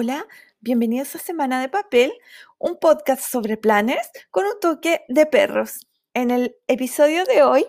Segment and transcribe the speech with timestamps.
[0.00, 0.28] Hola,
[0.60, 2.12] bienvenidos a Semana de Papel,
[2.56, 5.88] un podcast sobre planners con un toque de perros.
[6.14, 7.66] En el episodio de hoy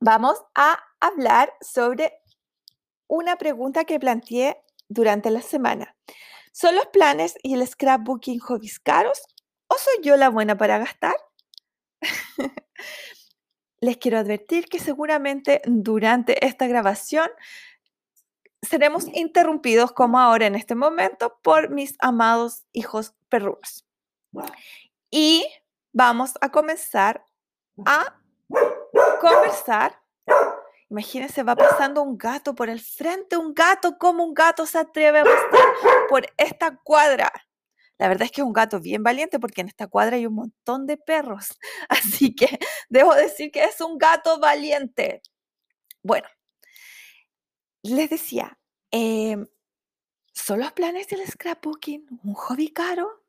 [0.00, 2.14] vamos a hablar sobre
[3.08, 4.56] una pregunta que planteé
[4.88, 5.94] durante la semana.
[6.50, 9.20] ¿Son los planners y el scrapbooking hobbies caros
[9.68, 11.16] o soy yo la buena para gastar?
[13.80, 17.28] Les quiero advertir que seguramente durante esta grabación
[18.64, 23.86] seremos interrumpidos como ahora en este momento por mis amados hijos perrunos.
[25.10, 25.46] Y
[25.92, 27.24] vamos a comenzar
[27.86, 28.20] a
[29.20, 30.00] conversar.
[30.90, 35.20] Imagínense, va pasando un gato por el frente, un gato, como un gato se atreve
[35.20, 35.66] a pasar
[36.08, 37.32] por esta cuadra.
[37.98, 40.34] La verdad es que es un gato bien valiente porque en esta cuadra hay un
[40.34, 41.58] montón de perros.
[41.88, 45.22] Así que debo decir que es un gato valiente.
[46.02, 46.28] Bueno,
[47.84, 48.58] les decía,
[48.90, 49.46] em,
[50.32, 53.22] ¿son los planes del scrapbooking un hobby caro?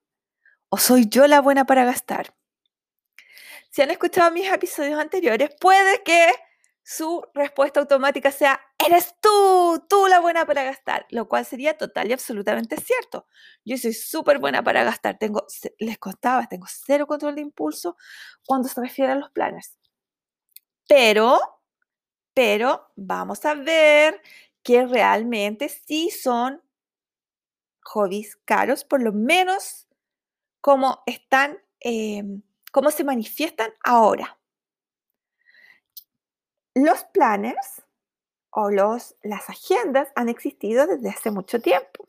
[0.70, 2.34] ¿O soy yo la buena para gastar?
[3.70, 6.32] Si han escuchado mis episodios anteriores, puede que
[6.82, 12.10] su respuesta automática sea, eres tú, tú la buena para gastar, lo cual sería total
[12.10, 13.28] y absolutamente cierto.
[13.66, 15.46] Yo soy súper buena para gastar, tengo,
[15.80, 17.98] les contaba, tengo cero control de impulso
[18.46, 19.76] cuando se refiere a los planes.
[20.88, 21.40] Pero,
[22.34, 24.22] pero vamos a ver
[24.66, 26.60] que realmente sí son
[27.84, 29.88] hobbies caros, por lo menos
[30.60, 31.60] como están,
[32.72, 34.40] cómo se manifiestan ahora.
[36.74, 37.84] Los planners
[38.50, 42.08] o los, las agendas han existido desde hace mucho tiempo.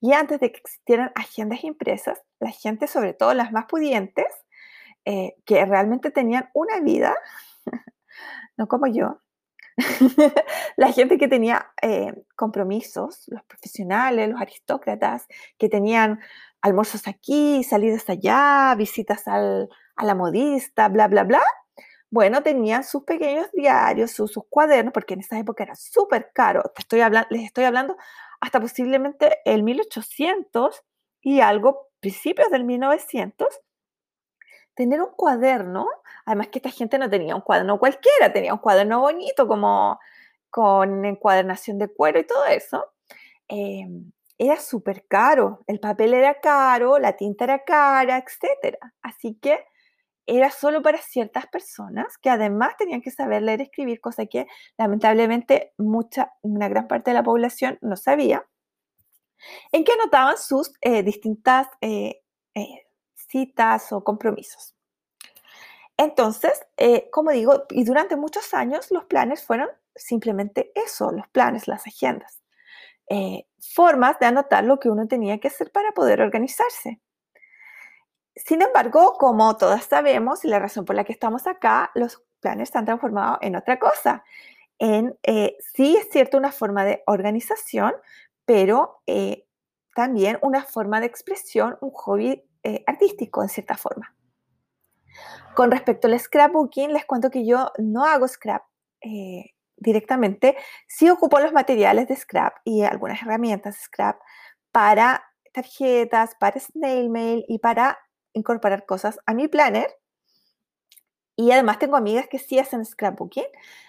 [0.00, 4.26] Y antes de que existieran agendas impresas, la gente, sobre todo las más pudientes,
[5.04, 7.16] eh, que realmente tenían una vida,
[8.56, 9.20] no como yo,
[10.76, 15.26] la gente que tenía eh, compromisos, los profesionales, los aristócratas,
[15.58, 16.20] que tenían
[16.60, 21.42] almuerzos aquí, salidas allá, visitas al, a la modista, bla, bla, bla.
[22.10, 26.62] Bueno, tenían sus pequeños diarios, sus, cuadernos, porque en esa época era súper caro.
[26.74, 27.96] Te estoy les estoy hablando
[28.40, 30.82] hasta posiblemente el 1800
[31.20, 33.48] y algo, principios del 1900,
[34.80, 35.86] tener un cuaderno,
[36.24, 40.00] además que esta gente no tenía un cuaderno cualquiera, tenía un cuaderno bonito como
[40.48, 42.86] con encuadernación de cuero y todo eso,
[43.48, 45.60] em, era súper caro.
[45.66, 48.78] El papel era caro, la tinta era cara, etc.
[49.02, 49.66] Así que
[50.26, 54.46] era solo para ciertas personas que además tenían que saber leer y escribir, cosa que
[54.78, 58.46] lamentablemente mucha, una gran parte de la población no sabía,
[59.72, 62.22] en que anotaban sus eh, distintas eh,
[62.54, 62.86] eh,
[63.30, 64.74] citas o compromisos.
[65.96, 66.52] Entonces,
[67.10, 72.40] como digo, y durante muchos años los planes fueron simplemente eso, los planes, las agendas.
[73.08, 77.00] Eh, formas de anotar lo que uno tenía que hacer para poder organizarse.
[78.36, 82.68] Sin embargo, como todas sabemos, y la razón por la que estamos acá, los planes
[82.68, 84.24] están transformados en otra cosa.
[84.78, 87.92] En, eh, sí es cierto una forma de organización,
[88.44, 89.44] pero eh,
[89.94, 92.44] también una forma de expresión, un hobby
[92.86, 94.14] artístico en cierta forma.
[95.54, 98.62] Con respecto al scrapbooking, les cuento que yo no hago scrap
[99.80, 100.56] directamente,
[100.86, 104.20] sí ocupo los materiales de Scrap y algunas herramientas de Scrap
[104.70, 107.98] para tarjetas, para snail mail y para
[108.32, 109.88] incorporar cosas a mi planner.
[111.34, 113.46] Y además tengo amigas que sí hacen scrapbooking,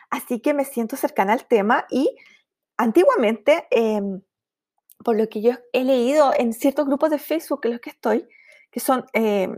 [0.10, 2.16] así que me siento cercana al tema y
[2.78, 4.22] antiguamente, em,
[5.04, 8.28] por lo que yo he leído en ciertos grupos de Facebook en los que estoy,
[8.72, 9.58] que son em,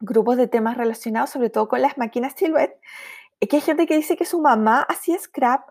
[0.00, 2.78] grupos de temas relacionados sobre todo con las máquinas Silhouette,
[3.48, 5.68] que hay gente que dice que su mamá hacía scrap,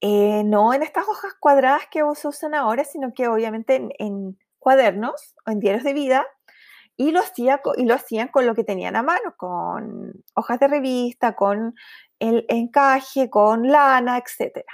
[0.00, 5.34] eh, no en estas hojas cuadradas que se usan ahora, sino que obviamente en, cuadernos
[5.46, 6.26] o en diarios de vida,
[6.96, 10.68] y lo, hacía, y lo hacían con lo que tenían a mano, con hojas de
[10.68, 11.74] revista, con
[12.18, 14.66] el encaje, con lana, etc.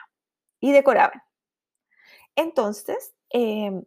[0.59, 1.23] Y decoraban.
[2.35, 3.85] Entonces, em,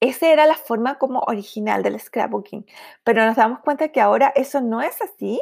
[0.00, 2.66] esa era la forma como original del scrapbooking,
[3.04, 5.40] pero nos damos cuenta que ahora eso no es así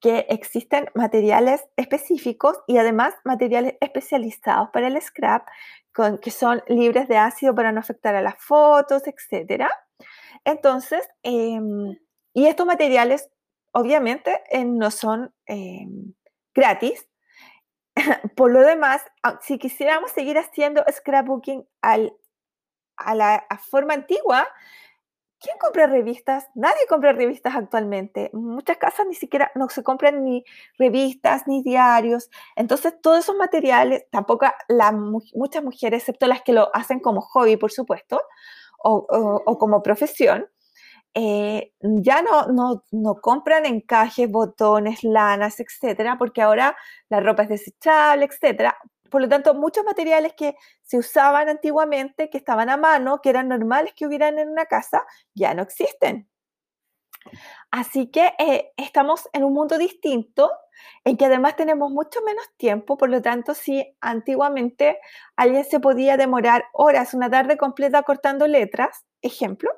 [0.00, 5.48] que existen materiales específicos y además materiales especializados para el scrap,
[5.94, 9.64] con, que son libres de ácido para no afectar a las fotos, etc.
[10.44, 11.96] Entonces, em,
[12.34, 13.30] y estos materiales
[13.72, 16.12] obviamente eh, no son em,
[16.54, 17.08] gratis.
[18.36, 22.12] Por lo demás, ah, si quisiéramos seguir haciendo scrapbooking al,
[22.96, 24.46] a la forma antigua,
[25.44, 26.46] ¿Quién compra revistas?
[26.54, 28.30] Nadie compra revistas actualmente.
[28.32, 30.42] Muchas casas ni siquiera no se compran ni
[30.78, 32.30] revistas ni diarios.
[32.56, 34.46] Entonces, todos esos materiales, tampoco
[35.34, 38.22] muchas mujeres, excepto las que lo hacen como hobby, por supuesto,
[38.78, 40.46] o, como profesión,
[41.14, 46.74] eh, ya no, no, no, compran encajes, botones, lanas, etcétera, porque ahora
[47.10, 48.78] la ropa es desechable, etcétera.
[49.14, 53.46] Por lo tanto, muchos materiales que se usaban antiguamente, que estaban a mano, que eran
[53.46, 56.28] normales que hubieran en una casa, ya no existen.
[57.70, 60.50] Así que eh, estamos en un mundo distinto,
[61.04, 64.98] en que además tenemos mucho menos tiempo, por lo tanto, si antiguamente
[65.36, 69.70] alguien se podía demorar horas, una tarde completa cortando letras, ejemplo,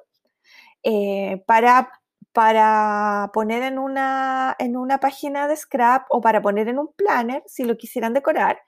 [0.82, 1.90] eh, para
[2.36, 7.42] para poner en una, en una página de scrap o para poner en un planner,
[7.46, 8.60] si lo quisieran decorar,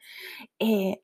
[0.59, 1.03] eh,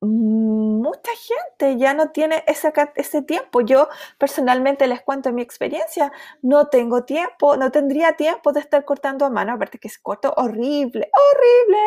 [0.00, 3.60] mucha gente ya no tiene ese, ese tiempo.
[3.60, 6.12] Yo personalmente les cuento mi experiencia,
[6.42, 10.32] no tengo tiempo, no tendría tiempo de estar cortando a mano, aparte que es corto
[10.36, 11.78] horrible, horrible.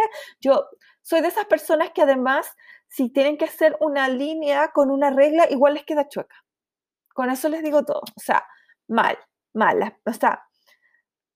[0.42, 0.68] Yo
[1.01, 2.46] soy de esas personas que además,
[2.90, 6.36] si tienen que hacer una línea con una regla, igual les queda chueca.
[7.13, 8.46] Con eso les digo todo, o sea,
[8.90, 9.18] mal
[9.56, 9.94] malas.
[10.06, 10.48] O sea,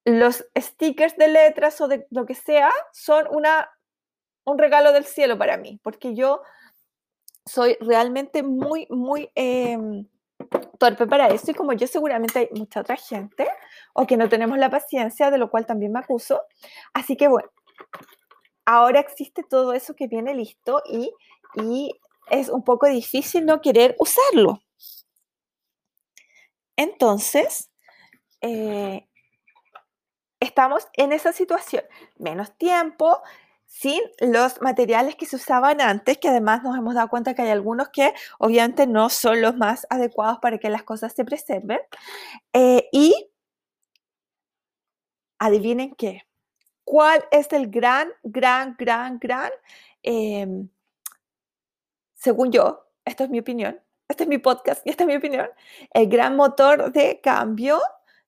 [0.05, 3.69] los stickers de letras o de lo que sea son una,
[4.45, 6.41] un regalo del cielo para mí, porque yo
[7.45, 10.07] soy realmente muy, muy em,
[10.77, 13.47] torpe para eso y como yo seguramente hay mucha otra gente
[13.93, 16.41] o que no tenemos la paciencia, de lo cual también me acuso.
[16.93, 17.49] Así que bueno,
[18.65, 21.11] ahora existe todo eso que viene listo y,
[21.55, 21.91] y
[22.29, 24.61] es un poco difícil no querer usarlo.
[26.77, 27.69] Entonces,
[28.41, 29.07] eh,
[30.39, 31.83] estamos en esa situación.
[32.17, 33.21] Menos tiempo,
[33.65, 37.49] sin los materiales que se usaban antes, que además nos hemos dado cuenta que hay
[37.49, 41.79] algunos que obviamente no son los más adecuados para que las cosas se preserven.
[42.53, 43.29] Eh, y
[45.39, 46.23] adivinen qué,
[46.83, 49.51] ¿cuál es el gran, gran, gran, gran,
[50.03, 50.69] em,
[52.15, 55.47] según yo, esto es mi opinión, este es mi podcast y esta es mi opinión,
[55.93, 57.79] el gran motor de cambio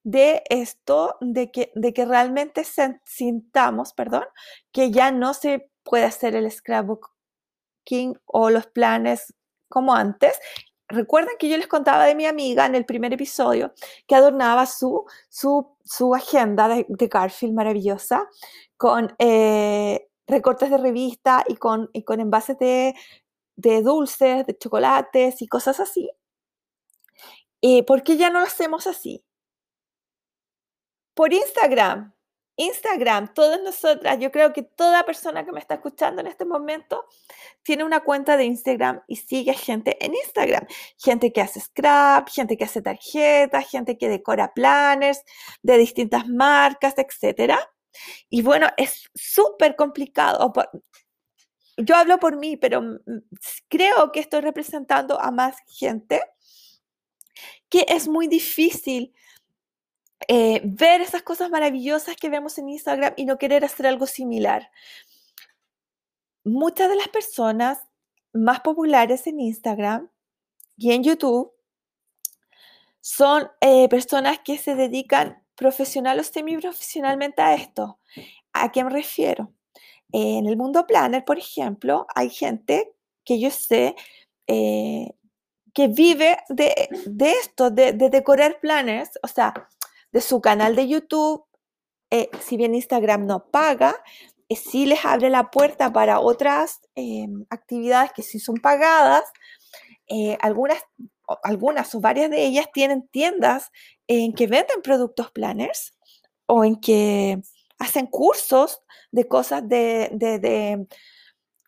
[0.03, 2.63] de esto, de que, de que realmente
[3.05, 4.23] sintamos, perdón,
[4.71, 9.33] que ya no se puede hacer el scrapbooking o los planes
[9.69, 10.39] como antes.
[10.87, 13.73] Recuerden que yo les contaba de mi amiga en el primer episodio
[14.07, 18.27] que adornaba su, su, su agenda de, Garfield maravillosa
[18.77, 22.93] con eh, recortes de revista y con, y con envases de,
[23.55, 26.11] de dulces, de chocolates y cosas así.
[27.61, 29.23] Eh, ¿Por qué ya no lo hacemos así?
[31.21, 32.11] Por Instagram.
[32.55, 37.05] Instagram, todas nosotras, yo creo que toda persona que me está escuchando en este momento
[37.61, 40.65] tiene una cuenta de Instagram y sigue gente en Instagram.
[40.97, 45.21] Gente que hace scrap, gente que hace tarjetas, gente que decora planners
[45.61, 47.53] de distintas marcas, etc.
[48.31, 50.51] Y bueno, es súper complicado.
[51.77, 52.81] Yo hablo por mí, pero
[53.67, 56.19] creo que estoy representando a más gente
[57.69, 59.13] que es muy difícil
[60.27, 64.71] eh, ver esas cosas maravillosas que vemos en Instagram y no querer hacer algo similar.
[66.43, 67.79] Muchas de las personas
[68.33, 70.09] más populares en Instagram
[70.77, 71.51] y en YouTube
[73.01, 77.99] son eh, personas que se dedican profesional o semiprofesionalmente a esto.
[78.53, 79.53] ¿A qué me refiero?
[80.11, 82.91] en el mundo planner, por ejemplo, hay gente
[83.23, 83.95] que yo sé
[84.47, 85.09] eh,
[85.73, 89.53] que vive de, esto, de, de, decorar planners, o sea,
[90.11, 91.45] de su canal de YouTube,
[92.11, 93.95] eh, si bien Instagram no paga,
[94.49, 99.23] eh, sí les abre la puerta para otras eh, actividades que sí son pagadas.
[100.41, 100.83] algunas,
[101.43, 103.71] algunas o varias de ellas tienen tiendas
[104.07, 105.93] en que venden productos planners
[106.47, 107.41] o en que
[107.79, 110.87] hacen cursos de cosas de, de, de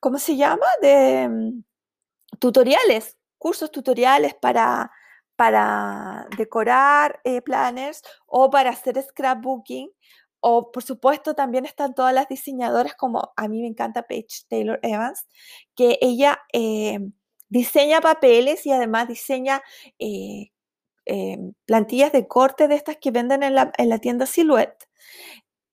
[0.01, 0.65] ¿cómo se llama?
[0.81, 1.63] De mm,
[2.39, 4.91] tutoriales, cursos tutoriales para
[5.35, 9.91] para decorar eh, planners o para hacer scrapbooking.
[10.39, 14.79] O por supuesto también están todas las diseñadoras como a mí me encanta Paige Taylor
[14.83, 15.25] Evans,
[15.75, 16.99] que ella eh,
[17.47, 19.63] diseña papeles y además diseña
[19.99, 20.51] eh,
[21.65, 24.87] plantillas de corte de estas que venden en la, en la tienda Silhouette.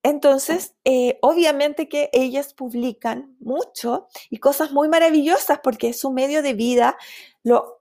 [0.02, 0.76] Entonces,
[1.20, 6.96] obviamente que ellas publican mucho y cosas muy maravillosas porque es su medio de vida,
[7.42, 7.79] lo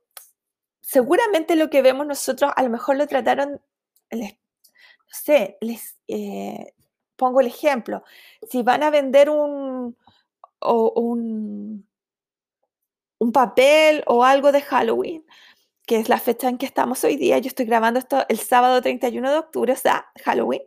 [0.91, 3.61] seguramente lo que vemos nosotros a lo mejor lo trataron,
[4.11, 4.27] no
[5.11, 6.73] sé, les eh,
[7.15, 8.03] pongo el ejemplo,
[8.49, 9.95] si van a vender un,
[10.61, 11.87] un,
[13.19, 15.23] un papel o algo de Halloween,
[15.85, 18.81] que es la fecha en que estamos hoy día, yo estoy grabando esto el sábado
[18.81, 20.63] 31 de octubre, o sea, Halloween,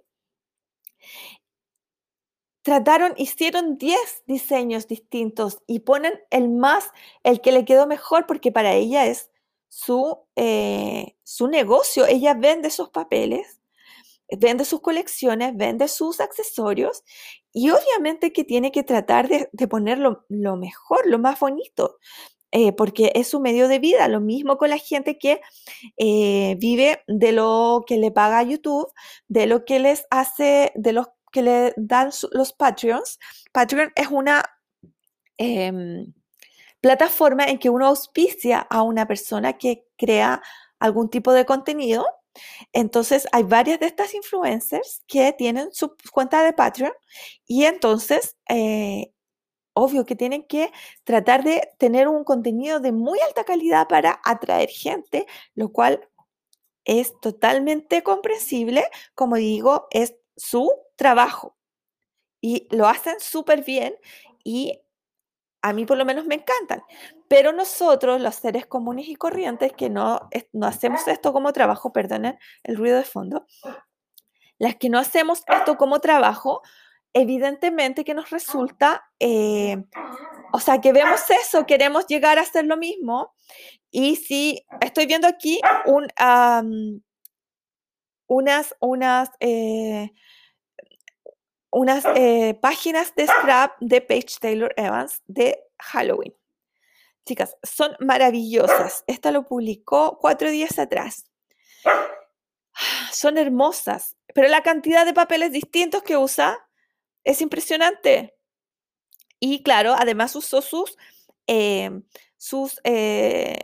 [2.62, 6.92] trataron, hicieron 10 diseños distintos y ponen el más,
[7.24, 9.31] el que le quedó mejor, porque para ella es
[9.72, 12.04] su, eh, su negocio.
[12.06, 13.58] Ella vende sus papeles,
[14.38, 17.02] vende sus colecciones, vende sus accesorios
[17.54, 20.26] y obviamente que tiene que tratar de, de poner lo,
[20.58, 21.96] mejor, lo más bonito.
[22.54, 24.08] Eh, porque es su medio de vida.
[24.08, 25.40] Lo mismo con la gente que
[25.96, 28.92] eh, vive de lo que le paga YouTube,
[29.26, 33.18] de lo que les hace, de los que le dan los Patreons.
[33.52, 34.44] Patreon es una
[35.38, 36.12] em,
[36.82, 40.42] plataforma en que uno auspicia a una persona que crea
[40.80, 42.04] algún tipo de contenido.
[42.72, 46.92] Entonces, hay varias de estas influencers que tienen su cuenta de Patreon
[47.46, 49.12] y entonces, eh,
[49.74, 50.72] obvio que tienen que
[51.04, 56.08] tratar de tener un contenido de muy alta calidad para atraer gente, lo cual
[56.84, 58.84] es totalmente comprensible.
[59.14, 61.56] Como digo, es su trabajo
[62.40, 63.96] y lo hacen súper bien
[64.44, 64.81] y
[65.62, 66.82] a mí por lo menos me encantan.
[67.28, 72.38] Pero nosotros, los seres comunes y corrientes, que no, no hacemos esto como trabajo, perdonen
[72.64, 73.46] el ruido de fondo,
[74.58, 76.62] las que no hacemos esto como trabajo,
[77.14, 79.84] evidentemente que nos resulta, eh,
[80.52, 83.34] o sea, que vemos eso, queremos llegar a hacer lo mismo.
[83.90, 86.08] Y si estoy viendo aquí un,
[88.26, 90.10] unas, unas eh,
[91.72, 96.34] unas eh, páginas de scrap de Paige Taylor Evans de Halloween.
[97.26, 99.04] Chicas, son maravillosas.
[99.06, 101.24] Esta lo publicó cuatro días atrás.
[103.10, 106.58] Son hermosas, pero la cantidad de papeles distintos que usa
[107.24, 108.36] es impresionante.
[109.40, 110.96] Y claro, además usó sus,
[111.46, 111.90] eh,
[112.36, 113.58] sus eh,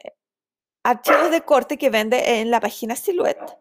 [0.82, 3.58] archivos de corte que vende en la página Silhouette.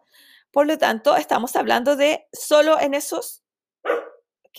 [0.50, 3.42] Por lo tanto, estamos hablando de solo en esos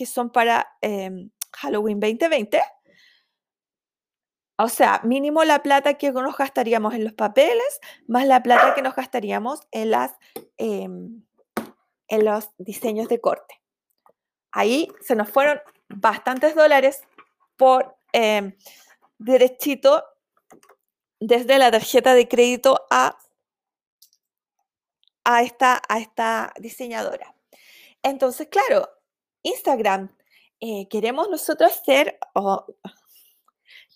[0.00, 2.58] que son para em, Halloween 2020.
[4.56, 8.80] O sea, mínimo la plata que nos gastaríamos en los papeles, más la plata que
[8.80, 10.12] nos gastaríamos en, las,
[10.56, 11.22] em,
[12.08, 13.60] en los diseños de corte.
[14.52, 17.02] Ahí se nos fueron bastantes dólares
[17.58, 18.56] por em,
[19.18, 20.02] derechito
[21.18, 23.18] desde la tarjeta de crédito a,
[25.24, 27.34] a, esta, a esta diseñadora.
[28.02, 28.88] Entonces, claro,
[29.42, 30.10] Instagram,
[30.60, 32.18] eh, queremos nosotros hacer,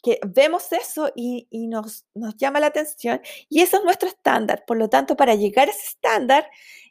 [0.03, 4.65] que vemos eso y, nos, nos, llama la atención y eso es nuestro estándar.
[4.67, 6.51] Por lo tanto, para llegar a ese estándar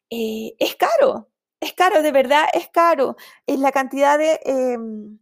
[0.10, 1.30] eh, es caro,
[1.60, 3.16] es caro, de verdad es caro.
[3.48, 5.20] Es la cantidad de, em,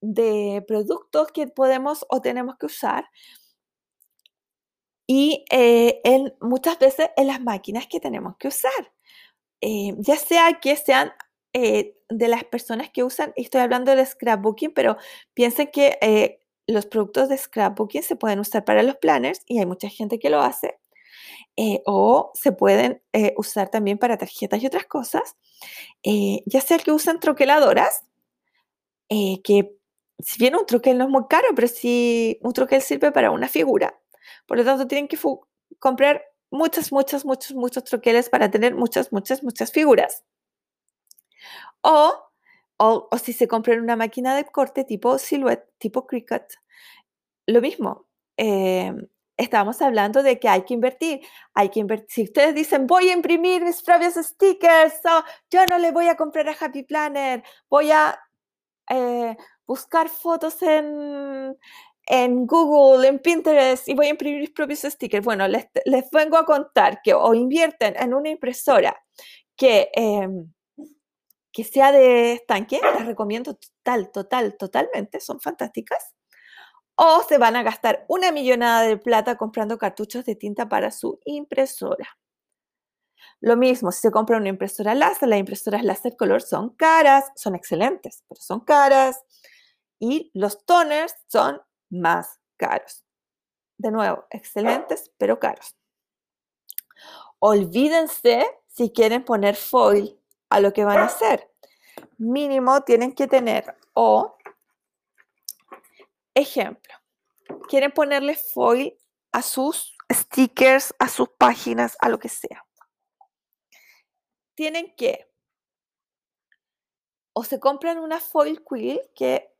[0.00, 3.06] de productos que podemos o tenemos que usar.
[5.06, 8.92] Y eh, en, muchas veces en las máquinas que tenemos que usar.
[9.60, 11.12] ya sea que sean
[11.54, 14.96] eh, de las personas que usan, estoy hablando de scrapbooking, pero
[15.34, 19.66] piensen que eh, los productos de scrapbooking se pueden usar para los planners y hay
[19.66, 20.80] mucha gente que lo hace.
[21.56, 23.00] Eh, o se pueden
[23.36, 25.36] usar también para tarjetas y otras cosas.
[26.02, 28.04] ya sea que usan troqueladoras,
[29.08, 29.76] que
[30.18, 33.48] si bien un troquel no es muy caro, pero sí un troquel sirve para una
[33.48, 33.98] figura.
[34.46, 35.18] Por lo tanto, tienen que
[35.78, 40.24] comprar muchas, muchas, muchos, muchos troqueles para tener muchas, muchas, muchas figuras.
[41.84, 42.14] O,
[42.78, 46.44] o, si se compran una máquina de corte tipo Silhouette, tipo Cricut,
[47.46, 48.06] lo mismo.
[48.38, 51.20] Em, estábamos hablando de que hay que invertir.
[51.54, 52.08] Hay que invertir.
[52.10, 56.16] Si ustedes dicen, voy a imprimir mis propios stickers, o yo no le voy a
[56.16, 58.18] comprar a Happy Planner, voy a
[58.88, 59.36] eh,
[59.66, 61.56] buscar fotos en,
[62.06, 65.24] en Google, en Pinterest y voy a imprimir mis propios stickers.
[65.24, 68.96] Bueno, les, les vengo a contar que o invierten en una impresora
[69.56, 70.53] que em,
[71.54, 76.12] que sea de estanque, las recomiendo total, total, totalmente, son fantásticas.
[76.96, 81.20] O se van a gastar una millonada de plata comprando cartuchos de tinta para su
[81.24, 82.18] impresora.
[83.40, 87.54] Lo mismo, si se compra una impresora láser, las impresoras láser color son caras, son
[87.54, 89.22] excelentes, pero son caras.
[90.00, 93.04] Y los toners son más caros.
[93.78, 95.76] De nuevo, excelentes, pero caros.
[97.38, 100.18] Olvídense si quieren poner foil
[100.54, 101.50] a lo que van a hacer.
[102.16, 104.36] Mínimo tienen que tener o,
[106.32, 106.94] ejemplo,
[107.68, 108.96] quieren ponerle foil
[109.32, 112.64] a sus stickers, a sus páginas, a lo que sea.
[114.54, 115.28] Tienen que
[117.32, 119.52] o se compran una foil quill, que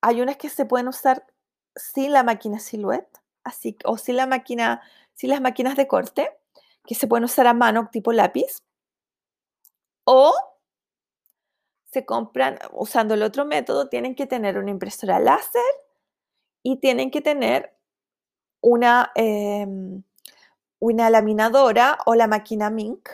[0.00, 1.26] hay unas que se pueden usar
[1.74, 4.80] sin la máquina Silhouette, así, o si la máquina,
[5.14, 6.30] si las máquinas de corte,
[6.86, 8.62] que se pueden usar a mano tipo lápiz,
[10.06, 10.32] o
[11.90, 15.62] se compran usando el otro método, tienen que tener una impresora láser
[16.62, 17.74] y tienen que tener
[18.60, 20.02] una, em,
[20.78, 23.08] una laminadora o la máquina Mink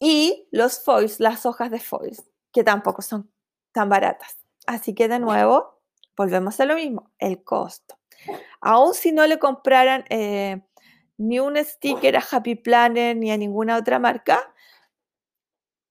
[0.00, 3.30] y los foils, las hojas de foils, que tampoco son
[3.72, 4.38] tan baratas.
[4.66, 5.80] Así que de nuevo,
[6.16, 7.98] volvemos a lo mismo, el costo.
[8.60, 10.62] Aún si no le compraran eh,
[11.18, 14.54] ni un sticker a Happy Planner ni a ninguna otra marca,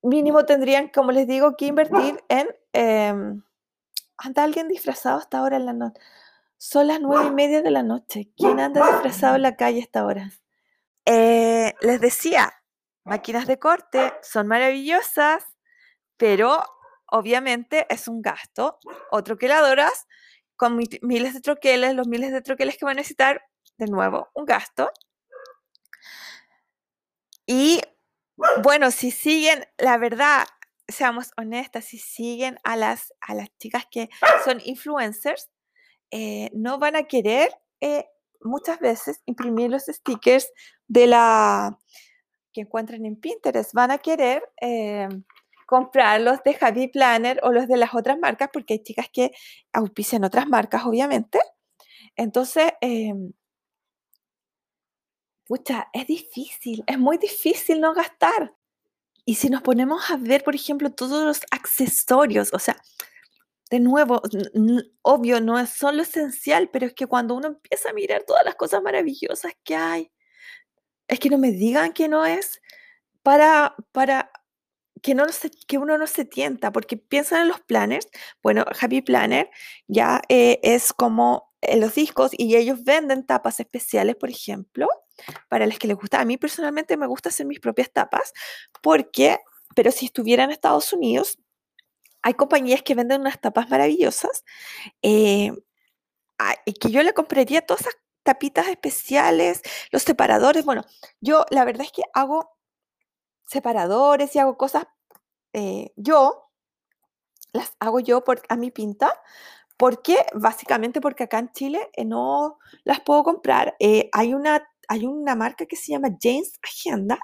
[0.01, 2.47] mínimo tendrían, como les digo, que invertir en...
[2.73, 3.43] Em,
[4.17, 5.99] anda alguien disfrazado hasta ahora en la noche.
[6.57, 8.31] Son las nueve y media de la noche.
[8.35, 10.31] ¿Quién anda disfrazado en la calle hasta ahora?
[11.05, 12.53] Eh, les decía,
[13.05, 15.45] máquinas de corte son maravillosas,
[16.17, 16.61] pero
[17.07, 18.77] obviamente es un gasto.
[19.09, 20.07] Otro que la adoras,
[20.57, 23.41] con miles de troqueles, los miles de troqueles que van a necesitar,
[23.77, 24.91] de nuevo, un gasto.
[27.45, 27.81] Y
[28.63, 30.45] bueno, si siguen, la verdad,
[30.87, 34.09] seamos honestas, si siguen a las, a las chicas que
[34.43, 35.49] son influencers,
[36.11, 38.05] eh, no van a querer eh,
[38.41, 40.51] muchas veces imprimir los stickers
[40.87, 41.77] de la
[42.51, 43.73] que encuentran en Pinterest.
[43.73, 45.07] Van a querer eh,
[45.67, 49.31] comprar los de Javi Planner o los de las otras marcas, porque hay chicas que
[49.71, 51.39] auspician otras marcas, obviamente.
[52.15, 53.31] Entonces, em,
[55.49, 58.53] pucha, es difícil, es muy difícil no gastar.
[59.25, 62.79] Y si nos ponemos a ver, por ejemplo, todos los accesorios, o sea,
[63.71, 64.21] de nuevo,
[65.01, 68.55] obvio, no es solo esencial, pero es que cuando uno empieza a mirar todas las
[68.55, 70.11] cosas maravillosas que hay,
[71.07, 72.61] es que no me digan que no es
[73.23, 74.31] para, para
[75.01, 75.25] que, no
[75.67, 78.07] que uno no se tienta, porque piensan en los planners.
[78.43, 79.49] Bueno, Happy Planner
[79.87, 84.87] ya eh, es como en los discos y ellos venden tapas especiales, por ejemplo,
[85.49, 86.19] para las que les gusta.
[86.19, 88.33] A mí personalmente me gusta hacer mis propias tapas,
[88.81, 89.39] porque,
[89.75, 91.37] pero si estuviera en Estados Unidos,
[92.21, 94.43] hay compañías que venden unas tapas maravillosas
[95.01, 95.51] eh,
[96.65, 99.61] y que yo le compraría todas esas tapitas especiales,
[99.91, 100.65] los separadores.
[100.65, 100.85] Bueno,
[101.21, 102.57] yo la verdad es que hago
[103.47, 104.85] separadores y hago cosas
[105.53, 106.51] eh, yo,
[107.53, 109.19] las hago yo por, a mi pinta,
[109.79, 113.77] porque básicamente porque acá en Chile eh, no las puedo comprar.
[114.11, 117.17] hay, una, hay una marca que se llama James Agenda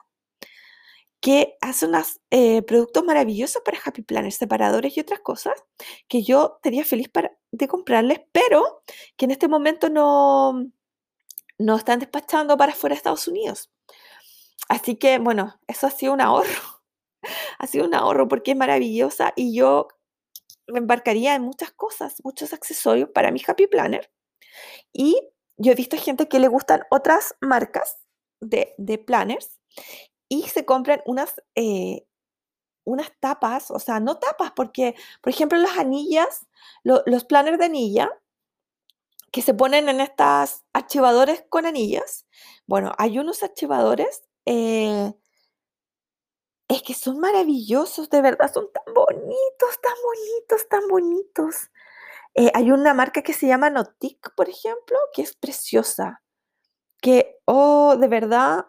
[1.25, 5.55] que hace unos eh, productos maravillosos para Happy Planner, separadores y otras cosas
[6.07, 7.09] que yo sería feliz
[7.51, 8.83] de comprarles, pero
[9.17, 10.69] que en este momento no,
[11.57, 13.71] no están despachando para fuera de Estados Unidos.
[14.69, 16.61] Así que, bueno, eso ha sido un ahorro.
[17.59, 19.87] ha sido un ahorro porque es maravillosa y yo
[20.67, 24.11] embarcaría en muchas cosas, muchos accesorios para mi Happy Planner.
[24.93, 25.19] Y
[25.57, 27.97] yo he visto gente que le gustan otras marcas
[28.41, 29.59] de, de planners
[30.29, 32.05] y se compran unas, eh,
[32.83, 36.47] unas tapas, o sea, no tapas, porque, por ejemplo, las anillas,
[36.83, 38.11] los planners de anilla,
[39.31, 42.25] que se ponen en estas archivadores con anillas,
[42.67, 45.13] bueno, hay unos archivadores, eh,
[46.67, 51.55] es que son maravillosos, de verdad, son tan bonitos, tan bonitos, tan bonitos.
[52.35, 56.23] Eh, hay una marca que se llama Notic, por ejemplo, que es preciosa,
[57.01, 58.67] que, oh, de verdad,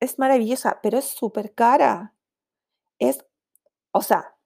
[0.00, 2.14] es maravillosa, pero es súper cara.
[2.98, 3.24] Es,
[3.92, 4.36] o sea,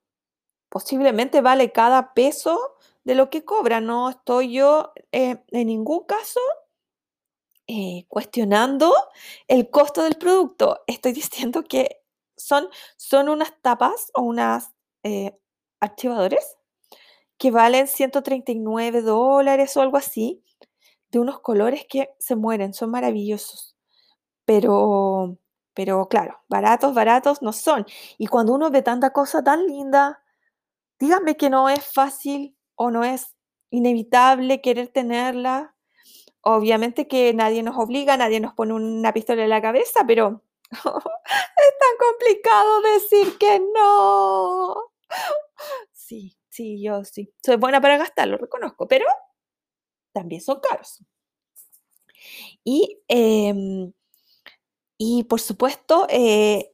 [0.68, 3.80] posiblemente vale cada peso de lo que cobra.
[3.80, 6.40] No estoy yo eh, en ningún caso
[7.66, 8.94] eh, cuestionando
[9.48, 10.82] el costo del producto.
[10.86, 12.02] Estoy diciendo que
[12.38, 14.70] son, son unas tapas o unas
[15.02, 15.38] eh,
[15.80, 16.56] archivadores
[17.38, 20.42] que valen 139 dólares o algo así,
[21.10, 23.76] de unos colores que se mueren, son maravillosos.
[24.44, 25.38] Pero
[25.78, 27.86] pero claro, baratos, baratos no son.
[28.18, 30.20] Y cuando uno ve tanta cosa tan linda,
[30.98, 33.36] díganme que no es fácil o no es
[33.70, 35.76] inevitable querer tenerla.
[36.40, 40.82] Obviamente que nadie nos obliga, nadie nos pone una pistola en la cabeza, pero es
[40.82, 44.76] tan complicado decir que no.
[45.92, 47.32] Sí, sí, yo sí.
[47.44, 49.06] Soy buena para gastar, lo reconozco, pero
[50.12, 51.02] también son caros.
[52.64, 53.92] Y em,
[54.98, 56.72] y por supuesto, eh,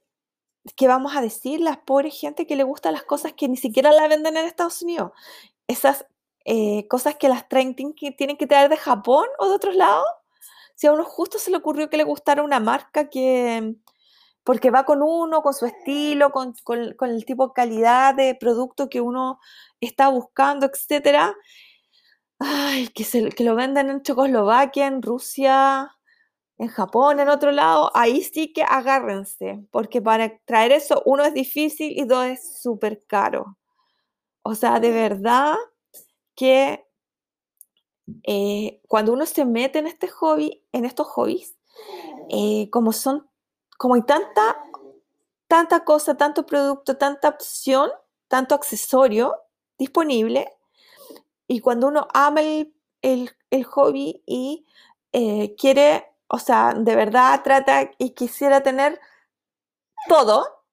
[0.77, 1.61] ¿qué vamos a decir?
[1.61, 4.83] Las pobres gente que le gustan las cosas que ni siquiera la venden en Estados
[4.83, 5.13] Unidos.
[5.69, 6.07] Esas
[6.47, 10.07] eh, cosas que las traen, que tienen que traer de Japón o de otros lados.
[10.75, 13.77] Si a uno justo se le ocurrió que le gustara una marca que,
[14.45, 18.89] porque va con uno, con su estilo, con, con el tipo de calidad de producto
[18.89, 19.41] que uno
[19.81, 21.35] está buscando, etcétera,
[22.39, 25.91] ay, que, se, que lo venden en Checoslovaquia, en Rusia,
[26.59, 31.35] en Japón, en otro lado, ahí sí que agárrense, porque para traer eso, uno es
[31.35, 33.59] difícil y dos es súper caro.
[34.43, 35.57] O sea, de verdad
[36.37, 36.87] que
[38.25, 41.57] eh, cuando uno se mete en este hobby, en estos hobbies,
[42.31, 43.29] eh, como son,
[43.79, 44.57] como hay tanta,
[45.49, 47.91] tanta cosa, tanto producto, tanta opción,
[48.29, 49.37] tanto accesorio
[49.79, 50.51] disponible,
[51.47, 53.35] y cuando uno ama el,
[53.67, 54.67] hobby y
[55.13, 58.99] eh, quiere, o sea, de verdad trata y quisiera tener
[60.09, 60.65] todo,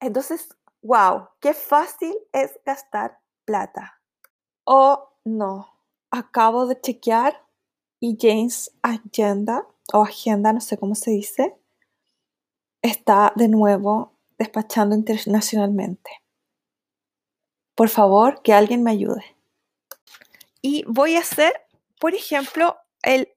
[0.00, 0.48] entonces,
[0.82, 4.00] wow, qué fácil es gastar plata.
[4.64, 5.68] O no,
[6.10, 7.46] acabo de chequear
[8.00, 11.56] y James Agenda, o Agenda, no sé cómo se dice,
[12.82, 16.10] está de nuevo despachando internacionalmente.
[17.74, 19.36] Por favor, que alguien me ayude.
[20.60, 21.52] Y voy a hacer,
[21.98, 23.32] por ejemplo, el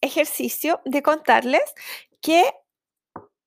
[0.00, 1.62] ejercicio de contarles
[2.20, 2.52] que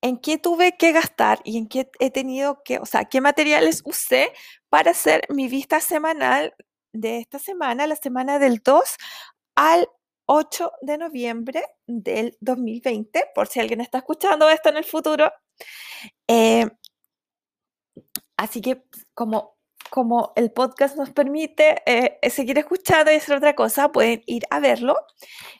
[0.01, 3.81] en qué tuve que gastar y en qué he tenido que, o sea, qué materiales
[3.85, 4.33] usé
[4.69, 6.55] para hacer mi vista semanal
[6.91, 8.83] de esta semana, la semana del 2
[9.55, 9.87] al
[10.25, 15.31] 8 de noviembre del 2020, por si alguien está escuchando esto en el futuro.
[16.27, 16.65] Eh,
[18.37, 19.57] así que como,
[19.89, 24.59] como el podcast nos permite eh, seguir escuchando y hacer otra cosa, pueden ir a
[24.59, 24.95] verlo.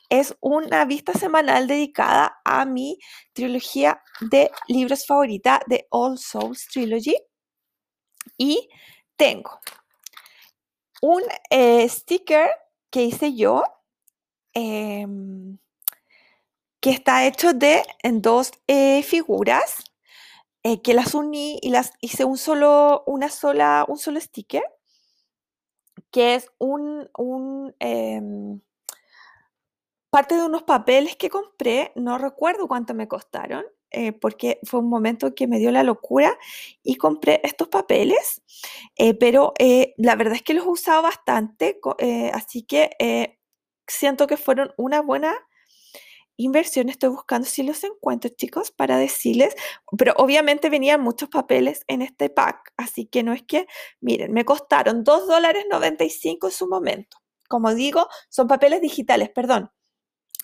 [0.10, 2.97] Es una vista semanal dedicada a mi
[3.34, 7.15] trilogía de libros favorita de All Souls Trilogy.
[8.38, 8.69] Y
[9.17, 9.60] tengo
[11.02, 12.50] un eh, sticker
[12.91, 13.63] que hice yo,
[14.53, 15.57] em,
[16.81, 19.83] que está hecho de dos eh, figuras,
[20.63, 24.63] eh, que las uní y las hice un solo, una sola, un solo sticker,
[26.11, 28.59] que es un, un em,
[30.09, 34.89] parte de unos papeles que compré, no recuerdo cuánto me costaron, eh, porque fue un
[34.89, 36.37] momento que me dio la locura
[36.83, 38.41] y compré estos papeles,
[39.19, 39.53] pero
[39.97, 41.79] la verdad es que los he usado bastante,
[42.33, 42.89] así que
[43.87, 45.35] siento que fueron una buena
[46.37, 46.89] inversión.
[46.89, 49.55] Estoy buscando si los encuentro, chicos, para decirles,
[49.97, 53.67] pero obviamente venían muchos papeles en este pack, así que no es que,
[53.99, 57.17] miren, me costaron 2 dólares 95 en su momento.
[57.47, 59.71] Como digo, son papeles digitales, perdón.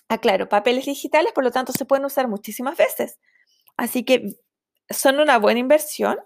[0.08, 3.18] Aclaro, papeles digitales, por lo tanto, se pueden usar muchísimas veces.
[3.76, 4.36] Así que
[4.90, 6.18] son una buena inversión.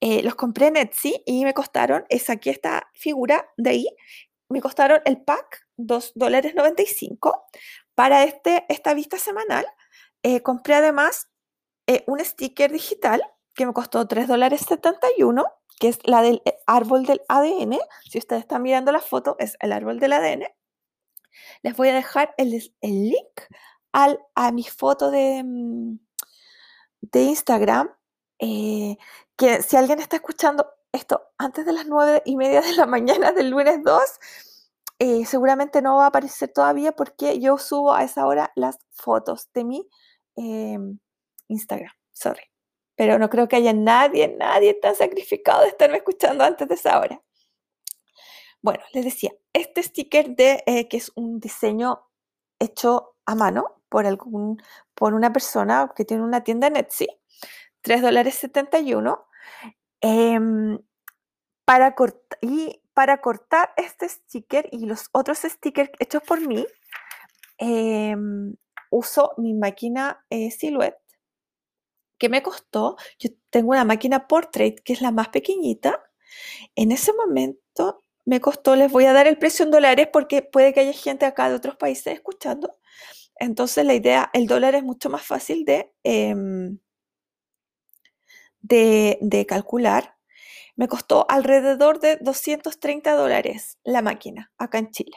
[0.00, 3.88] Eh, los compré en Etsy y me costaron, es aquí esta figura de ahí,
[4.48, 7.46] me costaron el pack 2 dólares 95
[7.94, 9.66] para este, esta vista semanal.
[10.22, 11.28] Eh, compré además
[11.86, 13.22] eh, un sticker digital
[13.54, 15.44] que me costó 3 dólares 71,
[15.80, 17.78] que es la del árbol del ADN.
[18.08, 20.44] Si ustedes están mirando la foto, es el árbol del ADN.
[21.62, 23.40] Les voy a dejar el, el link
[23.92, 25.98] al, a mi foto de, mm,
[27.00, 27.90] de Instagram,
[28.38, 28.96] eh,
[29.36, 33.32] que si alguien está escuchando esto antes de las nueve y media de la mañana
[33.32, 34.00] del lunes 2,
[34.98, 39.50] eh, seguramente no va a aparecer todavía porque yo subo a esa hora las fotos
[39.52, 39.88] de mi
[40.36, 40.98] em,
[41.48, 41.92] Instagram.
[42.12, 42.42] Sorry.
[42.96, 46.98] Pero no creo que haya nadie, nadie tan sacrificado de estarme escuchando antes de esa
[46.98, 47.22] hora.
[48.62, 52.08] Bueno, les decía, este sticker de eh, que es un diseño
[52.58, 54.62] hecho a mano, por, algún,
[54.94, 57.08] por una persona que tiene una tienda en Etsy,
[57.82, 59.26] 3 dólares 71.
[60.00, 60.78] Em,
[61.64, 61.94] para
[62.42, 66.66] y para cortar este sticker y los otros stickers hechos por mí,
[67.58, 68.54] em,
[68.90, 70.98] uso mi máquina eh, Silhouette,
[72.18, 76.02] que me costó, yo tengo una máquina Portrait, que es la más pequeñita.
[76.76, 80.72] En ese momento me costó, les voy a dar el precio en dólares porque puede
[80.74, 82.78] que haya gente acá de otros países escuchando.
[83.36, 86.78] Entonces la idea, el dólar es mucho más fácil de, em,
[88.60, 90.16] de, calcular.
[90.76, 95.16] Me costó alrededor de 230 dólares la máquina acá en Chile.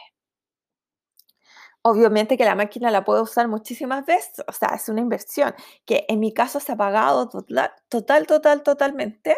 [1.82, 5.54] Obviamente que la máquina la puedo usar muchísimas veces, o sea, es una inversión
[5.86, 9.34] que en mi caso se ha pagado total, total, total totalmente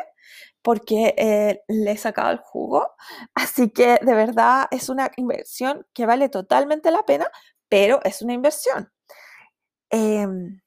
[0.62, 2.94] porque eh, le he sacado el jugo.
[3.34, 7.30] Así que de verdad es una inversión que vale totalmente la pena,
[7.68, 8.90] pero es una inversión.
[9.90, 10.61] Em,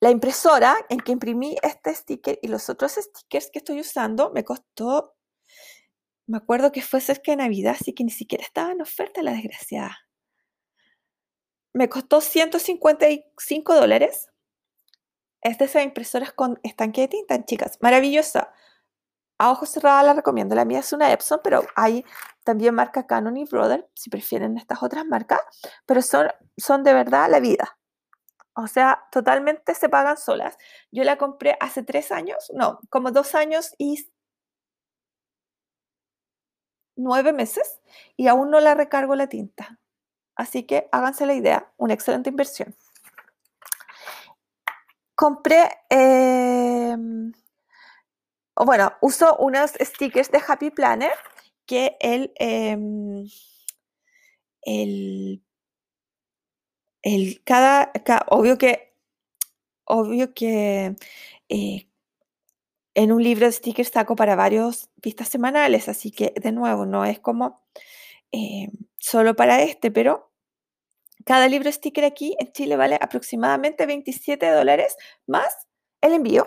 [0.00, 4.44] la impresora en que imprimí este sticker y los otros stickers que estoy usando me
[4.44, 5.14] costó,
[6.26, 9.32] me acuerdo que fue cerca de Navidad, así que ni siquiera estaba en oferta la
[9.32, 9.98] desgraciada.
[11.72, 14.28] Me costó 155 dólares.
[15.42, 17.78] Es de esas impresoras con estanque de tinta, chicas.
[17.80, 18.52] Maravillosa.
[19.38, 20.54] a ojos cerrados la recomiendo.
[20.54, 22.04] La mía es una Epson, pero hay
[22.44, 25.40] también marca Canon y Brother, si prefieren estas otras marcas,
[25.84, 27.78] pero son, son de verdad la vida.
[28.56, 30.56] O sea, totalmente se pagan solas.
[30.90, 34.10] Yo la compré hace tres años, no, como dos años y
[36.96, 37.80] nueve meses
[38.16, 39.78] y aún no la recargo la tinta.
[40.36, 42.74] Así que háganse la idea, una excelente inversión.
[45.14, 47.32] Compré, em,
[48.56, 51.12] bueno, uso unos stickers de Happy Planner
[51.66, 53.26] que el, em,
[54.62, 55.42] el,
[57.44, 57.92] cada,
[58.28, 58.94] obvio que,
[59.84, 60.96] obvio que
[61.48, 61.88] eh,
[62.94, 67.04] en un libro de stickers saco para varios vistas semanales, así que de nuevo no
[67.04, 67.62] es como
[68.32, 70.32] eh, solo para este, pero
[71.24, 75.66] cada libro sticker aquí en Chile vale aproximadamente 27 dólares más
[76.00, 76.46] el envío.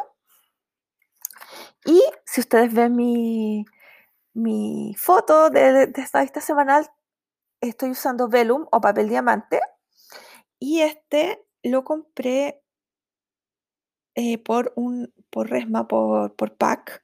[1.86, 3.66] Y si ustedes ven mi,
[4.34, 6.90] mi foto de, esta vista semanal,
[7.62, 9.60] estoy usando Vellum o papel diamante.
[10.62, 12.62] Y este lo compré
[14.16, 17.04] eh, por un por resma por, por pack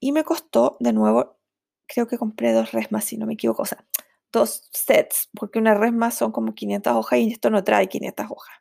[0.00, 1.38] y me costó de nuevo
[1.86, 3.84] creo que compré dos resmas si no me equivoco o sea
[4.32, 8.56] dos sets porque una resma son como 500 hojas y esto no trae 500 hojas.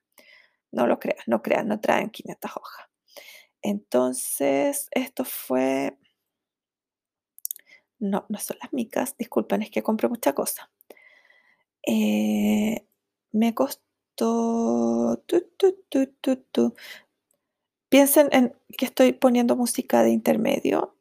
[0.72, 2.88] No lo creas no creas no traen 500 hojas.
[3.64, 5.98] Entonces esto fue
[8.00, 10.70] no no son las micas disculpen es que compré mucha cosa.
[11.86, 12.86] Eh,
[13.32, 13.87] me costó
[17.90, 20.96] Piensen en que estoy poniendo música de intermedio.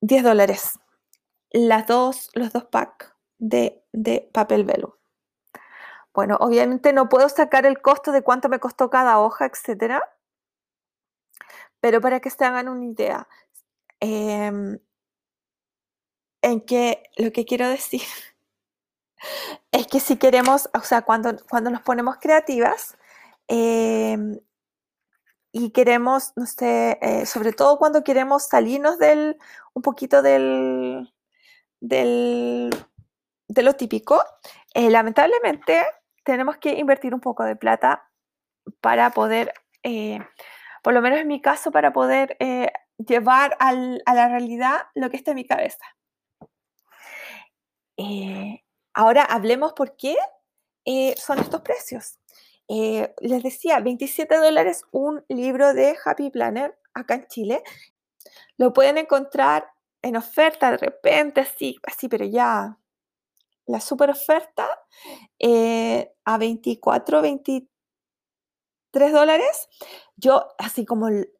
[0.00, 0.78] 10 dólares.
[1.50, 4.98] Las dos, los dos packs de, de papel velo.
[6.14, 10.02] Bueno, obviamente no puedo sacar el costo de cuánto me costó cada hoja, etcétera.
[11.80, 13.28] Pero para que se hagan una idea,
[14.00, 14.78] em,
[16.42, 18.02] en que lo que quiero decir
[19.72, 22.96] es que si queremos, o sea, cuando, cuando nos ponemos creativas,
[23.48, 24.40] Em,
[25.52, 29.38] y queremos, no sé, eh, sobre todo cuando queremos salirnos del,
[29.74, 31.12] un poquito del,
[31.80, 32.70] del
[33.48, 34.22] de lo típico,
[34.74, 35.84] eh, lamentablemente
[36.24, 38.10] tenemos que invertir un poco de plata
[38.80, 40.20] para poder, eh,
[40.82, 42.36] por lo menos en mi caso, para poder
[42.98, 45.84] llevar al, a la realidad lo que está en mi cabeza.
[48.96, 50.16] Ahora hablemos por qué
[51.16, 52.18] son estos precios.
[52.68, 57.62] Eh, les decía, 27 dólares un libro de Happy Planner acá en Chile.
[58.56, 59.70] Lo pueden encontrar
[60.02, 62.78] en oferta de repente, así, así pero ya
[63.66, 64.68] la super oferta
[65.38, 67.68] eh, a 24, 23
[69.12, 69.68] dólares.
[70.16, 71.30] Yo, así como el,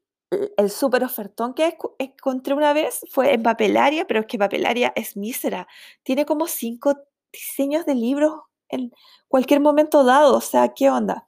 [0.57, 5.16] el super ofertón que encontré una vez fue en Papelaria, pero es que Papelaria es
[5.16, 5.66] mísera.
[6.03, 8.35] Tiene como cinco diseños de libros
[8.69, 8.93] en
[9.29, 10.37] cualquier momento dado.
[10.37, 11.27] O sea, ¿qué onda?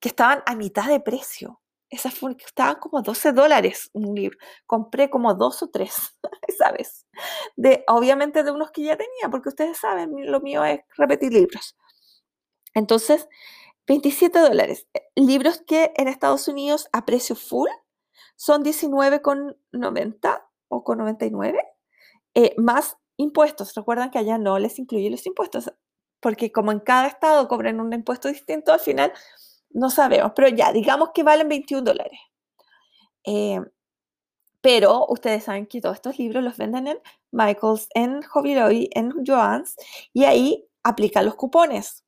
[0.00, 1.60] Que estaban a mitad de precio.
[1.90, 2.14] Esas
[2.46, 4.38] estaban como 12 dólares un libro.
[4.66, 6.18] Compré como dos o tres,
[6.58, 7.06] ¿sabes?
[7.56, 11.76] De, obviamente de unos que ya tenía, porque ustedes saben, lo mío es repetir libros.
[12.74, 13.28] Entonces,
[13.86, 14.86] 27 dólares.
[14.92, 17.70] Eh, libros que en Estados Unidos a precio full
[18.36, 21.58] son 19,90 o con 99,
[22.34, 23.74] eh, más impuestos.
[23.74, 25.70] Recuerdan que allá no les incluye los impuestos
[26.20, 29.12] porque como en cada estado cobran un impuesto distinto, al final
[29.70, 32.18] no sabemos, pero ya, digamos que valen 21 dólares.
[33.24, 33.60] Eh,
[34.60, 36.98] pero ustedes saben que todos estos libros los venden en
[37.30, 39.76] Michaels, en Hobby Lobby, en Joann's,
[40.12, 42.04] y ahí aplican los cupones.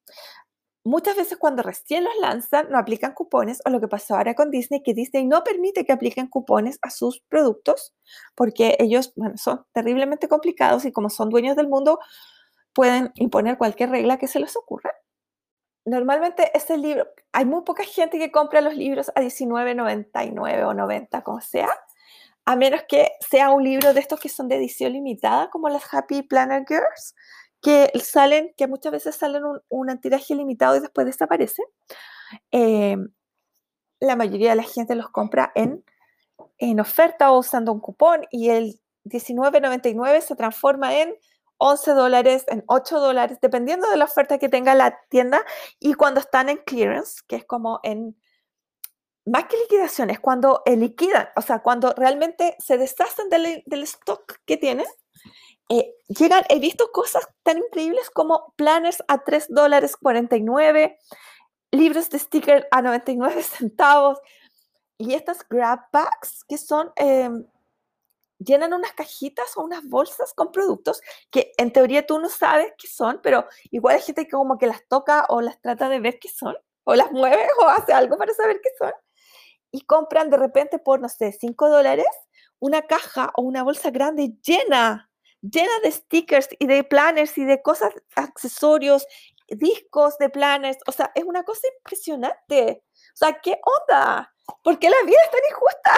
[0.82, 4.50] Muchas veces cuando recién los lanzan no aplican cupones, o lo que pasó ahora con
[4.50, 7.94] Disney, que Disney no permite que apliquen cupones a sus productos,
[8.34, 11.98] porque ellos son terriblemente complicados y como son dueños del mundo,
[12.72, 14.92] pueden imponer cualquier regla que se les ocurra.
[15.84, 21.22] Normalmente este libro, hay muy poca gente que compra los libros a 19.99 o 90,
[21.22, 21.68] como sea,
[22.46, 25.92] a menos que sea un libro de estos que son de edición limitada, como las
[25.92, 27.14] Happy Planner Girls,
[27.60, 31.66] que salen, que muchas veces salen un, un tiraje limitado y después desaparecen.
[32.52, 32.96] Eh,
[34.00, 35.84] la mayoría de la gente los compra en,
[36.58, 41.14] en oferta o usando un cupón y el 19.99 se transforma en
[41.58, 45.44] 11 dólares, en 8 dólares, dependiendo de la oferta que tenga la tienda
[45.78, 48.16] y cuando están en clearance, que es como en,
[49.26, 54.86] más que liquidaciones, cuando liquidan, o sea, cuando realmente se deshacen del, stock que tienen,
[55.70, 60.98] eh, llegan, he visto cosas tan increíbles como planners a 3 dólares 49,
[61.70, 64.18] libros de sticker a 99 centavos
[64.98, 66.92] y estas grab packs que son...
[66.96, 67.46] Em,
[68.42, 72.88] llenan unas cajitas o unas bolsas con productos que en teoría tú no sabes qué
[72.88, 76.18] son, pero igual hay gente que como que las toca o las trata de ver
[76.18, 78.92] qué son, o las mueve o hace algo para saber qué son,
[79.70, 82.06] y compran de repente por, no sé, 5 dólares
[82.59, 85.09] una caja o una bolsa grande llena,
[85.42, 89.07] llena de stickers y de planners y de cosas, accesorios,
[89.48, 92.85] discos de planners, o sea, es una cosa impresionante.
[93.14, 94.33] O sea, ¿qué onda?
[94.62, 95.92] ¿Por qué la vida es tan injusta?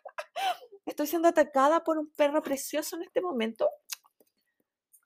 [0.86, 3.68] Estoy siendo atacada por un perro precioso en este momento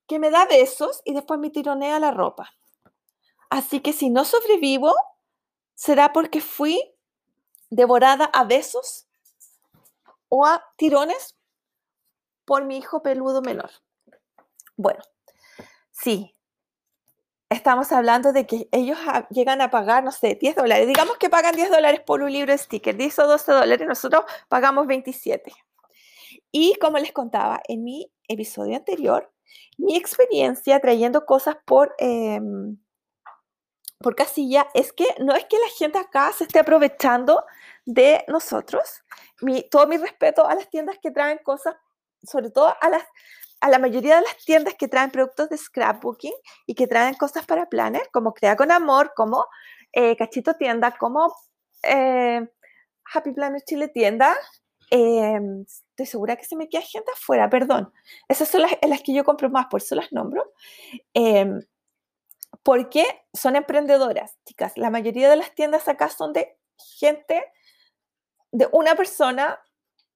[0.06, 2.52] que me da besos y después me tironea la ropa.
[3.50, 4.94] Así que si no sobrevivo,
[5.74, 6.94] será porque fui
[7.70, 9.06] devorada a besos
[10.28, 11.36] o a tirones
[12.44, 13.70] por mi hijo peludo menor.
[14.76, 15.00] Bueno,
[15.90, 16.34] sí,
[17.52, 18.98] estamos hablando de que ellos
[19.30, 20.86] llegan a pagar, no sé, 10 dólares.
[20.86, 24.24] Digamos que pagan 10 dólares por un libro de sticker, 10 o 12 dólares, nosotros
[24.48, 25.52] pagamos 27.
[26.50, 29.32] Y como les contaba en mi episodio anterior,
[29.78, 32.78] mi experiencia trayendo cosas por, em,
[33.98, 37.44] por casilla es que no es que la gente acá se esté aprovechando
[37.84, 39.02] de nosotros.
[39.40, 41.74] Mi, todo mi respeto a las tiendas que traen cosas,
[42.22, 43.02] sobre todo a las
[43.62, 46.34] a la mayoría de las tiendas que traen productos de scrapbooking
[46.66, 49.46] y que traen cosas para planner, como Crea con Amor, como
[49.92, 51.32] eh, Cachito Tienda, como
[51.84, 52.44] eh,
[53.14, 54.34] Happy Planner Chile Tienda,
[54.90, 57.92] em, estoy segura que se me queda gente afuera, perdón.
[58.28, 60.52] Esas son las, las que yo compro más, por eso las nombro.
[61.14, 61.60] Em,
[62.64, 64.76] porque son emprendedoras, chicas.
[64.76, 66.58] La mayoría de las tiendas acá son de
[66.98, 67.44] gente,
[68.50, 69.60] de una persona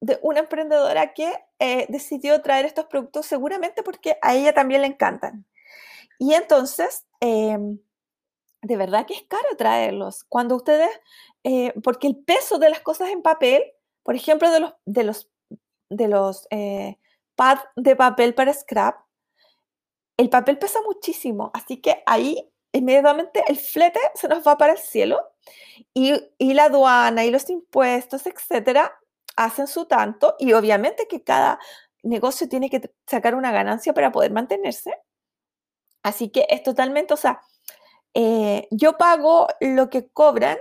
[0.00, 4.88] de una emprendedora que eh, decidió traer estos productos seguramente porque a ella también le
[4.88, 5.46] encantan.
[6.18, 7.78] Y entonces, em,
[8.62, 10.24] de verdad que es caro traerlos.
[10.24, 10.90] Cuando ustedes,
[11.44, 13.62] eh, porque el peso de las cosas en papel,
[14.02, 15.30] por ejemplo, de los, de los,
[15.90, 16.98] de los eh,
[17.36, 18.96] pads de papel para scrap,
[20.16, 24.78] el papel pesa muchísimo, así que ahí inmediatamente el flete se nos va para el
[24.78, 25.20] cielo
[25.94, 28.98] y, y la aduana y los impuestos, etcétera,
[29.36, 31.58] hacen su tanto y obviamente que cada
[32.02, 34.94] negocio tiene que sacar una ganancia para poder mantenerse.
[36.02, 37.40] Así que es totalmente, o sea,
[38.14, 40.58] eh, yo pago lo que cobran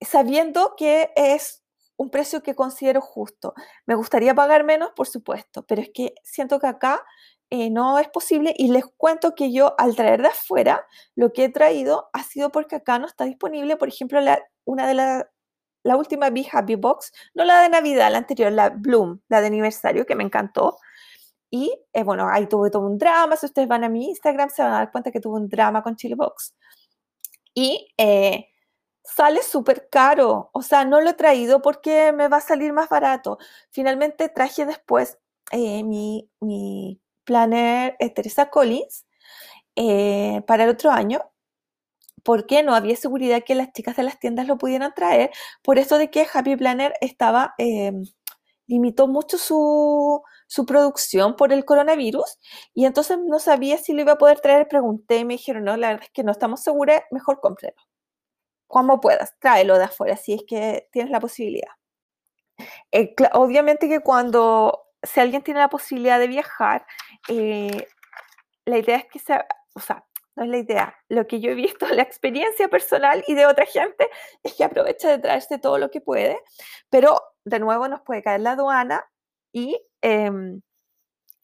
[0.00, 1.62] sabiendo que es
[1.96, 3.54] un precio que considero justo.
[3.86, 7.02] Me gustaría pagar menos, por supuesto, pero es que siento que acá
[7.50, 11.44] eh, no es posible y les cuento que yo al traer de afuera lo que
[11.44, 14.20] he traído ha sido porque acá no está disponible, por ejemplo,
[14.64, 15.24] una de las
[15.82, 19.48] la última Be Happy Box, no la de Navidad, la anterior, la Bloom, la de
[19.48, 20.78] aniversario, que me encantó.
[21.50, 23.36] Y eh, bueno, ahí tuve todo un drama.
[23.36, 25.82] Si ustedes van a mi Instagram, se van a dar cuenta que tuve un drama
[25.82, 26.54] con Chili Box.
[27.54, 28.48] Y eh,
[29.04, 30.50] sale súper caro.
[30.54, 33.38] O sea, no lo he traído porque me va a salir más barato.
[33.70, 35.18] Finalmente traje después
[35.50, 39.06] eh, mi, mi planner Teresa Collins
[40.46, 41.31] para el otro año
[42.22, 45.30] porque no había seguridad que las chicas de las tiendas lo pudieran traer,
[45.62, 48.04] por eso de que Happy Planner estaba, em,
[48.66, 50.22] limitó mucho su,
[50.66, 52.38] producción por el coronavirus
[52.74, 55.76] y entonces no sabía si lo iba a poder traer, pregunté y me dijeron, no,
[55.76, 57.76] la verdad es que no estamos seguras, mejor cómprelo.
[58.66, 61.70] Como puedas, tráelo de afuera si es que tienes la posibilidad.
[62.92, 66.86] Eh, obviamente que cuando, si alguien tiene la posibilidad de viajar,
[67.28, 67.86] eh,
[68.64, 70.04] la idea es que sea, o sea,
[70.36, 70.96] no es la idea.
[71.08, 74.08] Lo que yo he visto, la experiencia personal y de otra gente,
[74.42, 76.38] es que aprovecha de traerse todo lo que puede,
[76.90, 79.04] pero de nuevo nos puede caer la aduana
[79.52, 80.62] y, em,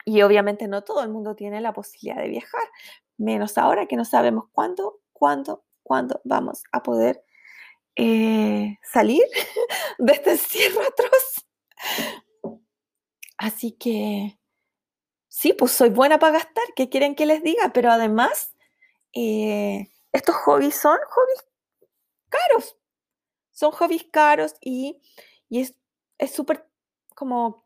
[0.05, 2.63] y obviamente no todo el mundo tiene la posibilidad de viajar,
[3.19, 7.25] menos ahora que no sabemos cuándo, cuándo, cuándo vamos a poder
[7.97, 9.23] eh, salir
[9.99, 11.47] de este encierro atroz.
[13.37, 14.39] Así que
[15.29, 17.73] sí, pues soy buena para gastar, ¿qué quieren que les diga?
[17.73, 18.55] Pero además
[19.13, 21.45] eh, estos hobbies son hobbies
[22.29, 22.77] caros.
[23.53, 25.01] Son hobbies caros y,
[25.51, 25.75] es
[26.33, 26.69] súper
[27.15, 27.65] como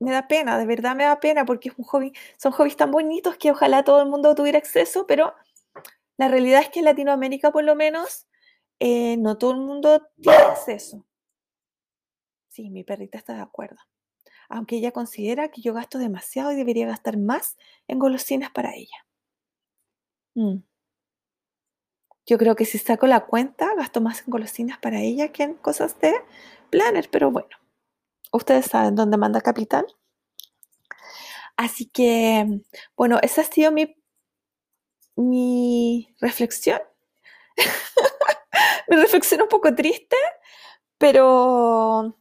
[0.00, 2.90] me da pena, de verdad me da pena porque es un hobby, son hobbies tan
[2.90, 5.34] bonitos que ojalá todo el mundo tuviera acceso, pero
[6.16, 8.26] la realidad es que en Latinoamérica por lo menos
[8.80, 11.06] eh, no todo el mundo tiene acceso.
[12.48, 13.78] Sí, mi perrita está de acuerdo.
[14.48, 17.56] Aunque ella considera que yo gasto demasiado y debería gastar más
[17.86, 19.06] en golosinas para ella.
[20.36, 20.62] Mm.
[22.26, 25.54] Yo creo que si saco la cuenta, gasto más en golosinas para ella que en
[25.54, 26.14] cosas de
[26.70, 27.48] planner, pero bueno,
[28.32, 29.86] ustedes saben dónde manda capital.
[31.56, 32.60] Así que,
[32.96, 33.94] bueno, esa ha sido mi,
[35.16, 36.80] mi reflexión.
[38.88, 40.16] mi reflexión un poco triste,
[40.98, 42.16] pero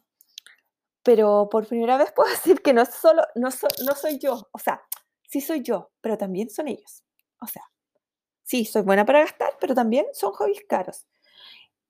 [1.03, 3.49] pero por primera vez puedo decir que no, solo, no,
[3.85, 4.83] no soy yo, o sea,
[5.27, 7.03] sí soy yo, pero también son ellos.
[7.39, 7.63] O sea,
[8.51, 11.07] sí, soy buena para gastar, pero también son hobbies caros.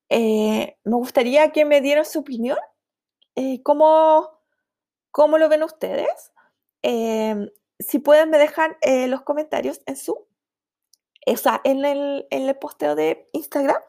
[0.09, 2.59] Eh, me gustaría que me dieran su opinión.
[3.36, 4.30] Eh, ¿cómo,
[5.09, 6.32] ¿cómo, lo ven ustedes?
[6.84, 7.49] Em,
[7.80, 10.28] si pueden, me dejan eh, los comentarios en su,
[11.26, 13.82] o sea, en el, en el posteo de Instagram.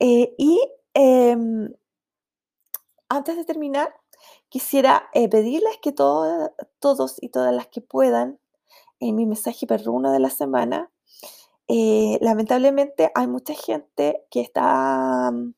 [0.00, 0.60] y
[0.94, 1.72] em,
[3.08, 3.94] antes de terminar,
[4.48, 8.40] quisiera pedirles que todos y todas las que puedan,
[9.00, 10.90] en mi mensaje perruno de la semana,
[11.68, 15.54] eh, lamentablemente hay mucha gente que está mm,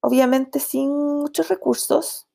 [0.00, 2.28] obviamente sin muchos recursos.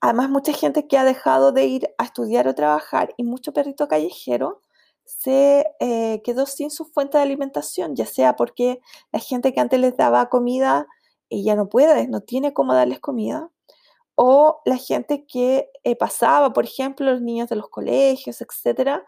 [0.00, 3.88] Además, mucha gente que ha dejado de ir a estudiar o trabajar y mucho perrito
[3.88, 4.62] callejero
[5.04, 8.80] se eh, quedó sin su fuente de alimentación, ya sea porque
[9.12, 10.86] la gente que antes les daba comida
[11.28, 13.50] y ya no puede, no tiene cómo darles comida,
[14.14, 19.04] o la gente que eh, pasaba, por ejemplo, los niños de los colegios, etcétera,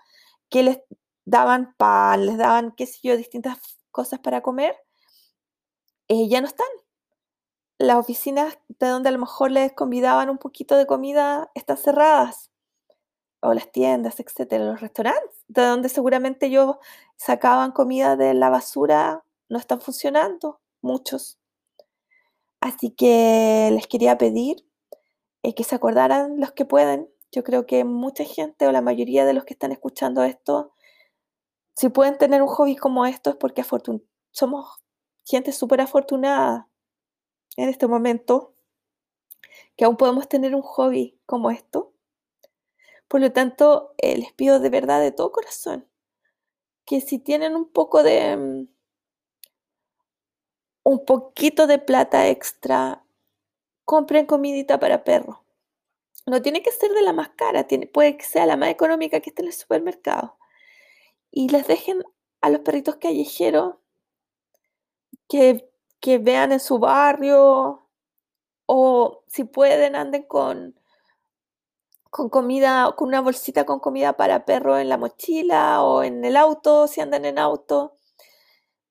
[0.51, 0.81] que les
[1.25, 3.59] daban pan, les daban, qué sé yo, distintas
[3.91, 4.77] cosas para comer,
[6.09, 6.67] eh, ya no están.
[7.79, 12.51] Las oficinas de donde a lo mejor les convidaban un poquito de comida están cerradas.
[13.41, 16.77] O las tiendas, etcétera, los restaurantes, de donde seguramente ellos
[17.17, 21.39] sacaban comida de la basura, no están funcionando, muchos.
[22.61, 24.65] Así que les quería pedir
[25.43, 27.09] eh, que se acordaran los que pueden.
[27.33, 30.73] Yo creo que mucha gente o la mayoría de los que están escuchando esto
[31.75, 33.65] si pueden tener un hobby como esto es porque
[34.31, 34.83] somos
[35.25, 36.69] gente súper afortunada
[37.57, 38.55] en este momento,
[39.77, 41.93] que aún podemos tener un hobby como esto.
[43.09, 45.89] Por lo tanto, eh, les pido de verdad, de todo corazón,
[46.85, 48.37] que si tienen un poco de...
[48.37, 48.69] Mm,
[50.85, 53.05] un poquito de plata extra,
[53.85, 55.45] compren comidita para perro.
[56.27, 59.21] No tiene que ser de la más cara, tiene, puede que sea la más económica
[59.21, 60.37] que esté en el supermercado
[61.33, 62.05] y les dejen
[62.43, 63.77] a los perritos callejeros
[65.29, 65.69] que,
[65.99, 67.89] que vean en su barrio
[68.67, 70.79] o si pueden anden con,
[72.11, 76.37] con comida, con una bolsita con comida para perro en la mochila o en el
[76.37, 77.97] auto, si andan en auto.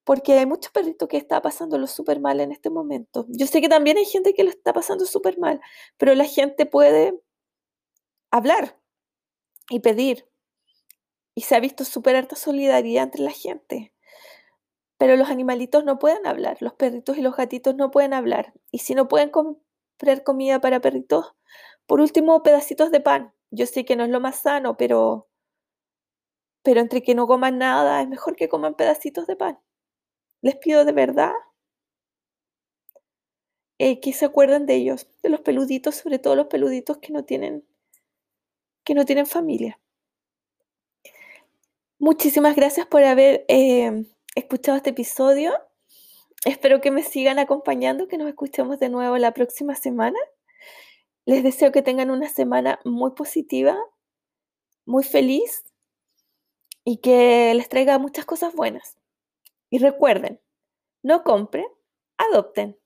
[0.03, 3.25] Porque hay muchos perritos que están pasándolo súper mal en este momento.
[3.29, 5.61] Yo sé que también hay gente que lo está pasando súper mal,
[5.97, 7.21] pero la gente puede
[8.31, 8.79] hablar
[9.69, 10.30] y pedir
[11.35, 13.93] y se ha visto súper alta solidaridad entre la gente.
[14.97, 18.53] Pero los animalitos no pueden hablar, los perritos y los gatitos no pueden hablar.
[18.71, 21.33] Y si no pueden comprar comida para perritos,
[21.87, 23.33] por último, pedacitos de pan.
[23.51, 25.27] Yo sé que no es lo más sano, pero,
[26.63, 29.59] pero entre que no coman nada, es mejor que coman pedacitos de pan.
[30.41, 31.33] Les pido de verdad
[33.79, 37.25] eh, que se acuerden de ellos, de los peluditos, sobre todo los peluditos que no
[37.25, 37.65] tienen,
[38.83, 39.79] que no tienen familia.
[42.01, 45.53] Muchísimas gracias por haber eh, escuchado este episodio.
[46.45, 50.17] Espero que me sigan acompañando, que nos escuchemos de nuevo la próxima semana.
[51.25, 53.77] Les deseo que tengan una semana muy positiva,
[54.83, 55.63] muy feliz
[56.83, 58.97] y que les traiga muchas cosas buenas.
[59.69, 60.41] Y recuerden,
[61.03, 61.67] no compren,
[62.17, 62.79] adopten.